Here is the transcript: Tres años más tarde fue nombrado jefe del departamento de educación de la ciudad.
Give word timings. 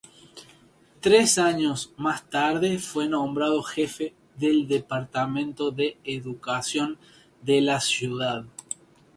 Tres 0.99 1.37
años 1.37 1.93
más 1.95 2.27
tarde 2.27 2.79
fue 2.79 3.07
nombrado 3.07 3.61
jefe 3.61 4.15
del 4.35 4.67
departamento 4.67 5.69
de 5.69 5.99
educación 6.03 6.97
de 7.43 7.61
la 7.61 7.79
ciudad. 7.79 8.45